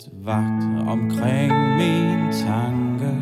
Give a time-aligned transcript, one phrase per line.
[0.00, 3.12] Sæt vagt omkring min tanke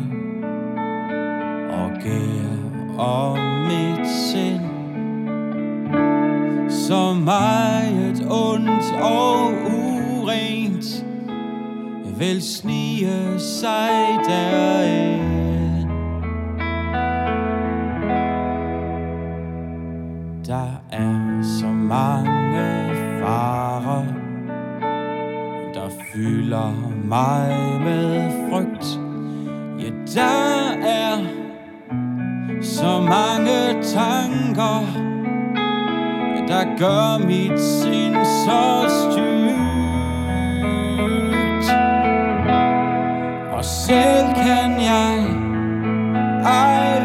[1.69, 4.61] Og gær om mit sind.
[6.69, 9.51] Så meget ondt og
[10.21, 11.05] urent
[12.19, 13.91] Vil snige sig
[14.27, 15.38] derind.
[26.49, 28.99] Fylder mig med frygt.
[29.79, 31.17] Ja, der er
[32.61, 34.85] så mange tanker
[36.47, 39.29] Der gør mit sind så styrt
[43.51, 45.25] Og selv kan jeg
[46.45, 46.98] ej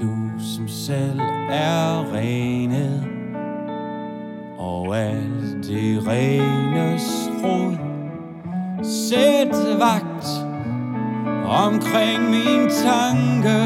[0.00, 1.20] du som selv
[1.50, 3.04] er renet
[4.58, 7.76] Og alt det renes rod
[8.82, 10.26] Sæt vagt
[11.46, 13.58] omkring min tanke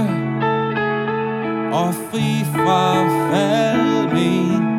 [1.72, 4.73] Og fri fra fald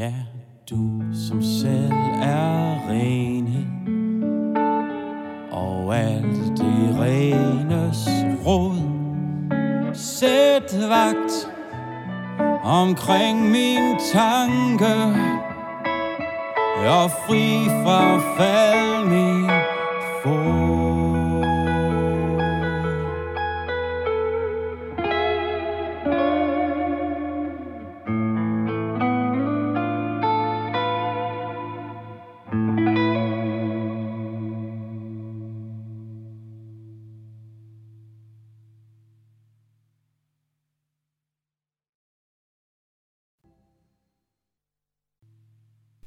[0.00, 0.14] Ja,
[0.70, 1.92] du som selv
[2.22, 3.66] er renhed.
[5.52, 8.08] Og alt det renes
[8.46, 8.76] råd
[9.94, 11.48] Sæt vagt
[12.64, 14.94] omkring min tanke.
[16.86, 19.29] Og fri fra fald min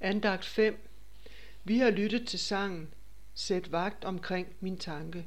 [0.04, 0.78] Andagt 5.
[1.64, 2.88] Vi har lyttet til sangen
[3.34, 5.26] Sæt vagt omkring min tanke.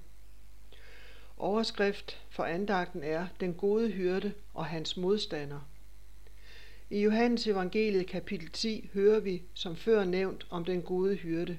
[1.37, 5.61] Overskrift for andagten er Den gode hyrde og hans modstander.
[6.90, 11.58] I Johannes evangeliet kapitel 10 hører vi som før nævnt om den gode hyrde.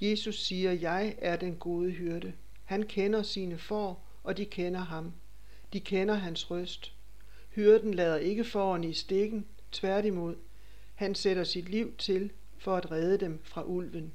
[0.00, 2.32] Jesus siger, jeg er den gode hyrde.
[2.64, 5.12] Han kender sine får, og de kender ham.
[5.72, 6.92] De kender hans røst.
[7.50, 10.36] Hyrden lader ikke fårene i stikken, tværtimod.
[10.94, 14.12] Han sætter sit liv til for at redde dem fra ulven.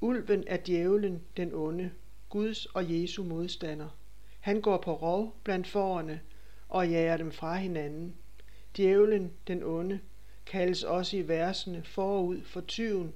[0.00, 1.90] Ulven er djævlen, den onde,
[2.28, 3.88] Guds og Jesu modstander.
[4.40, 6.20] Han går på rov blandt forerne
[6.68, 8.14] og jager dem fra hinanden.
[8.76, 10.00] Djævlen, den onde,
[10.46, 13.14] kaldes også i versene forud for tyven,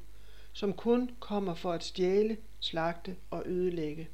[0.53, 4.09] som kun kommer for at stjæle, slagte og ødelægge.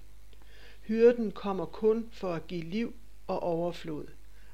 [0.80, 2.94] Hyrden kommer kun for at give liv
[3.26, 4.06] og overflod,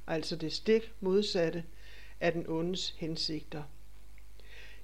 [0.07, 1.65] altså det stik modsatte
[2.21, 3.63] af den ondes hensigter.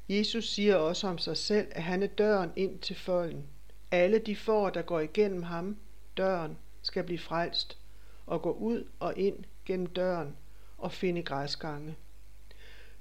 [0.09, 3.45] Jesus siger også om sig selv, at han er døren ind til folden.
[3.91, 5.77] Alle de får, der går igennem ham,
[6.17, 7.79] døren, skal blive frelst
[8.27, 10.37] og gå ud og ind gennem døren
[10.79, 11.97] og finde græsgange.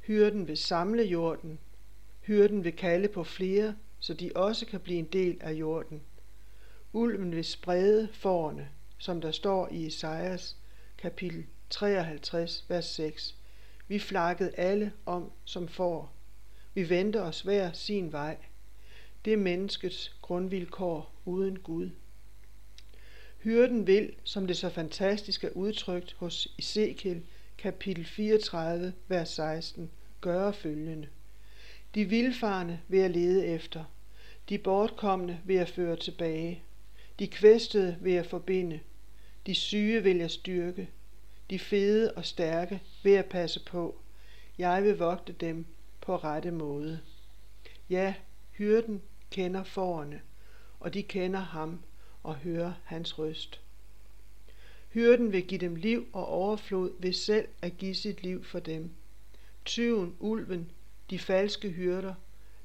[0.01, 1.59] Hyrden vil samle jorden.
[2.21, 6.01] Hyrden vil kalde på flere, så de også kan blive en del af jorden.
[6.93, 10.57] Ulven vil sprede forerne, som der står i Esajas
[10.97, 13.35] kapitel 53, vers 6.
[13.87, 16.12] Vi flakkede alle om som får.
[16.73, 18.37] Vi vendte os hver sin vej.
[19.25, 21.89] Det er menneskets grundvilkår uden Gud.
[23.43, 27.21] Hyrden vil, som det så fantastisk er udtrykt hos Ezekiel,
[27.57, 29.91] kapitel 34, vers 16,
[30.21, 31.07] gøre følgende.
[31.95, 33.83] De vilfarne vil jeg lede efter,
[34.49, 36.63] de bortkomne vil jeg føre tilbage,
[37.19, 38.79] de kvæstede vil jeg forbinde,
[39.45, 40.89] de syge vil jeg styrke,
[41.49, 44.01] de fede og stærke vil jeg passe på,
[44.57, 45.65] jeg vil vogte dem
[46.05, 46.99] på rette måde.
[47.89, 48.15] Ja,
[48.51, 49.01] hyrden
[49.31, 50.21] kender forerne,
[50.79, 51.79] og de kender ham
[52.23, 53.61] og hører hans røst.
[54.89, 58.91] Hyrden vil give dem liv og overflod ved selv at give sit liv for dem.
[59.65, 60.71] Tyven, ulven,
[61.09, 62.13] de falske hyrder,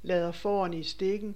[0.03, 1.35] lader forerne i stikken,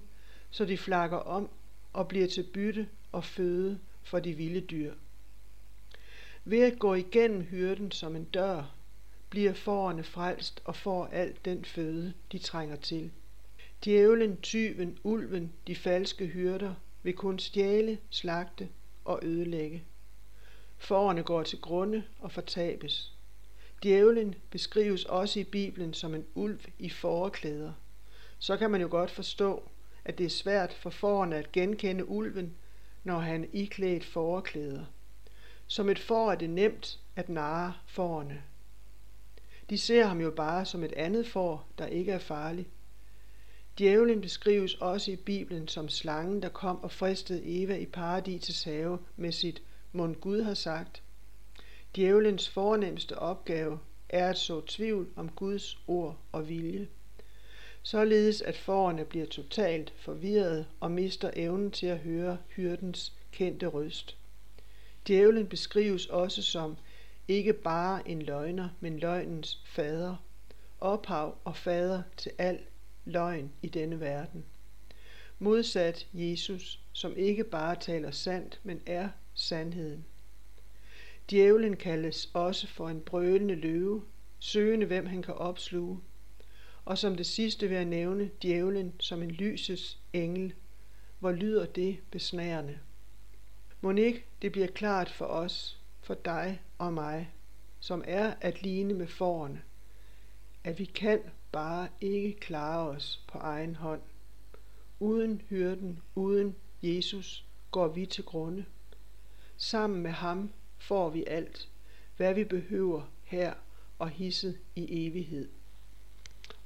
[0.51, 1.49] så de flakker om
[1.93, 4.93] og bliver til bytte og føde for de vilde dyr.
[6.45, 8.75] Ved at gå igennem hyrden som en dør,
[9.33, 13.11] bliver forerne frelst og får alt den føde, de trænger til.
[13.85, 18.69] Djævlen, tyven, ulven, de falske hyrder vil kun stjæle, slagte
[19.05, 19.83] og ødelægge.
[20.77, 23.13] Forerne går til grunde og fortabes.
[23.83, 27.73] Djævlen beskrives også i Bibelen som en ulv i forklæder.
[28.39, 29.63] Så kan man jo godt forstå,
[30.05, 32.53] at det er svært for forerne at genkende ulven,
[33.03, 34.85] når han er iklædt forklæder.
[35.67, 38.43] Som et får er det nemt at narre forerne.
[39.69, 42.67] De ser ham jo bare som et andet får, der ikke er farlig.
[43.77, 48.99] Djævlen beskrives også i Bibelen som slangen, der kom og fristede Eva i paradisets have
[49.15, 49.61] med sit
[49.91, 51.03] mund Gud har sagt.
[51.95, 53.79] Djævelens fornemmeste opgave
[54.09, 56.87] er at så tvivl om Guds ord og vilje.
[57.81, 64.17] Således at forerne bliver totalt forvirret og mister evnen til at høre hyrdens kendte røst.
[65.07, 66.77] Djævlen beskrives også som
[67.27, 70.15] ikke bare en løgner, men løgnens fader,
[70.79, 72.59] ophav og fader til al
[73.05, 74.45] løgn i denne verden.
[75.39, 80.05] Modsat Jesus, som ikke bare taler sandt, men er sandheden.
[81.29, 84.03] Djævlen kaldes også for en brølende løve,
[84.39, 85.99] søgende hvem han kan opsluge.
[86.85, 90.53] Og som det sidste vil jeg nævne djævlen som en lyses engel.
[91.19, 92.79] Hvor lyder det besnærende.
[93.81, 97.29] Monik, det bliver klart for os, for dig og mig,
[97.79, 99.61] som er at ligne med forerne,
[100.63, 101.19] at vi kan
[101.51, 104.01] bare ikke klare os på egen hånd.
[104.99, 108.65] Uden hyrden, uden Jesus, går vi til grunde.
[109.57, 111.69] Sammen med ham får vi alt,
[112.17, 113.53] hvad vi behøver her
[113.99, 115.49] og hisset i evighed.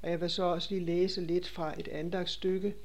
[0.01, 2.75] Og jeg vil så også lige læse lidt fra et andagsstykke,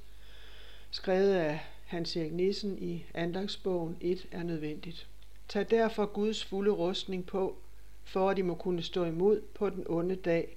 [0.91, 5.09] skrevet af Hans Erik Nissen i andagsbogen 1 er nødvendigt.
[5.49, 7.57] Tag derfor Guds fulde rustning på,
[8.05, 10.57] for at I må kunne stå imod på den onde dag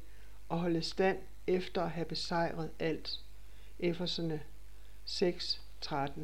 [0.49, 3.19] og holde stand efter at have besejret alt.
[3.79, 4.41] Efeserne
[5.05, 6.21] 6:13.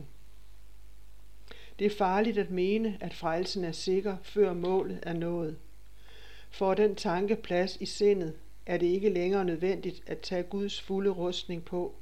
[1.80, 5.58] Det er farligt at mene, at frelsen er sikker, før målet er nået.
[6.50, 8.34] For den tanke plads i sindet,
[8.66, 11.96] er det ikke længere nødvendigt at tage Guds fulde rustning på.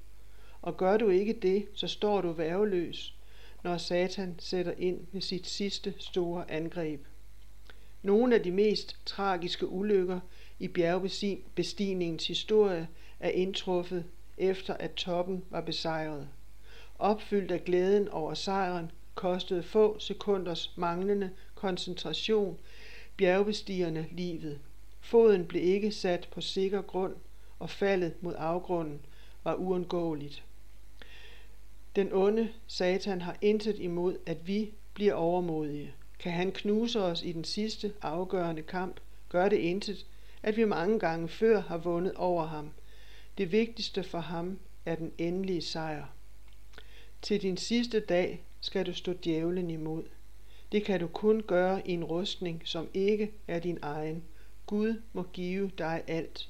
[0.61, 3.15] Og gør du ikke det, så står du værveløs,
[3.63, 7.05] når Satan sætter ind med sit sidste store angreb.
[8.01, 10.19] Nogle af de mest tragiske ulykker
[10.59, 12.87] i bjergbestigningens historie
[13.19, 14.05] er indtruffet
[14.37, 16.27] efter at toppen var besejret.
[16.99, 22.59] Opfyldt af glæden over sejren kostede få sekunders manglende koncentration
[23.17, 24.59] bjergbestigerne livet.
[25.01, 27.15] Foden blev ikke sat på sikker grund,
[27.59, 28.99] og faldet mod afgrunden
[29.43, 30.43] var uundgåeligt.
[31.95, 35.93] Den onde Satan har intet imod, at vi bliver overmodige.
[36.19, 40.05] Kan han knuse os i den sidste afgørende kamp, gør det intet,
[40.43, 42.71] at vi mange gange før har vundet over ham.
[43.37, 46.05] Det vigtigste for ham er den endelige sejr.
[47.21, 50.03] Til din sidste dag skal du stå djævlen imod.
[50.71, 54.23] Det kan du kun gøre i en rustning, som ikke er din egen.
[54.65, 56.49] Gud må give dig alt.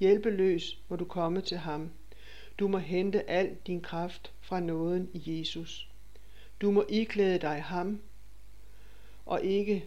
[0.00, 1.90] Hjælpeløs må du komme til ham.
[2.58, 5.88] Du må hente al din kraft fra nåden i Jesus.
[6.60, 8.00] Du må iklæde dig ham,
[9.26, 9.84] og ikke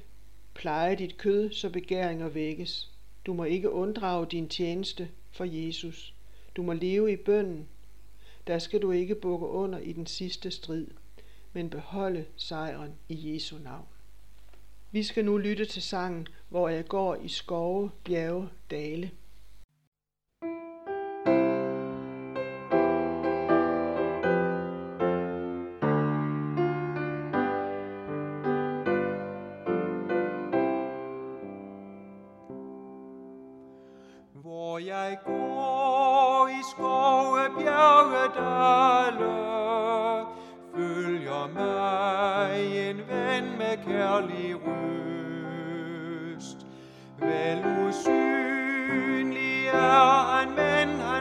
[0.53, 2.91] pleje dit kød, så begæringer vækkes.
[3.25, 6.13] Du må ikke unddrage din tjeneste for Jesus.
[6.55, 7.67] Du må leve i bønden.
[8.47, 10.87] Der skal du ikke bukke under i den sidste strid,
[11.53, 13.85] men beholde sejren i Jesu navn.
[14.91, 19.11] Vi skal nu lytte til sangen, hvor jeg går i skove, bjerge, dale.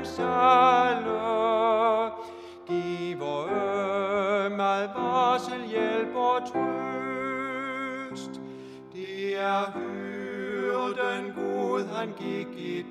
[0.05, 2.11] Men alle.
[2.67, 3.45] Giv vor
[4.47, 8.41] ømad, varsel, hjælp og trøst.
[8.93, 12.85] Det er hyrden Gud, han gik i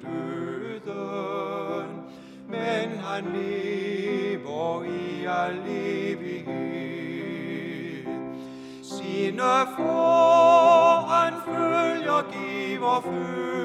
[0.86, 2.02] døden,
[2.48, 6.70] men han lever i al evighed.
[8.84, 13.59] Sine får han følger, giver følger,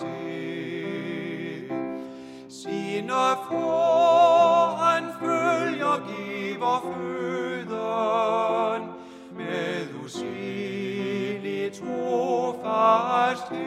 [0.00, 1.68] sted.
[2.48, 8.82] Sine får han følger, giver føden,
[9.36, 13.60] med usigelig trofasthed.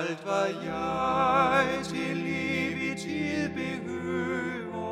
[0.00, 4.84] Alt hvad jeg til liv i tid behøver,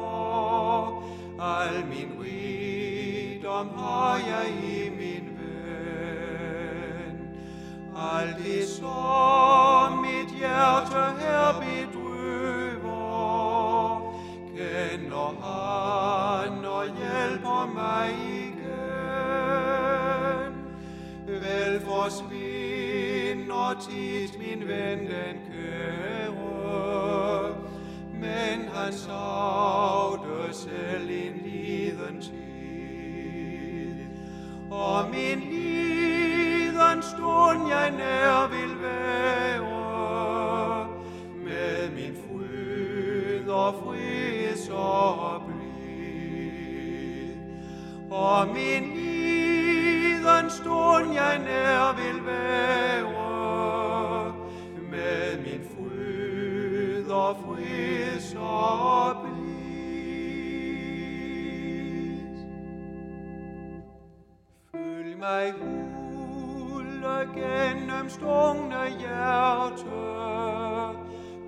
[1.41, 4.72] al min rigdom har jeg i
[8.83, 12.91] som mit hjerte her bedrøver,
[14.57, 18.07] kender han og hjælper mig
[18.45, 18.73] igen.
[21.27, 26.35] Vel forsvinder tit min ven den kære,
[28.13, 29.52] men han savde
[68.03, 69.85] gennemstungne hjerte,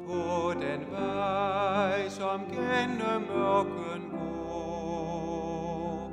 [0.07, 6.11] på den vej, som gennem mørken går.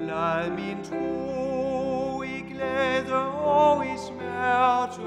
[0.00, 3.14] Lad min tro i glæde
[3.44, 5.02] og i smerte,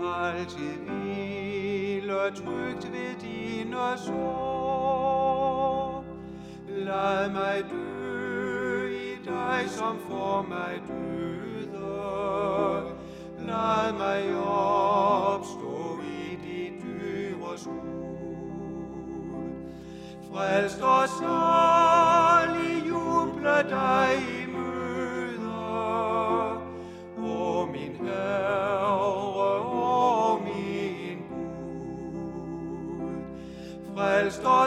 [0.00, 6.04] altid hvile trygt ved dine sår.
[6.68, 10.77] Lad mig dø i dig, som for mig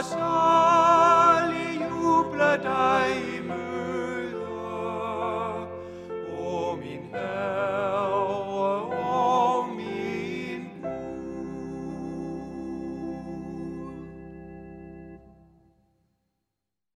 [0.02, 0.51] Frelst